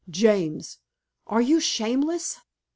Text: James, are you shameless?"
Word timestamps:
James, 0.09 0.79
are 1.27 1.41
you 1.41 1.59
shameless?" 1.59 2.37